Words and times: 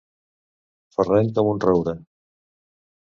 Ferreny 0.95 1.29
com 1.37 1.51
un 1.53 1.63
roure. 1.69 1.95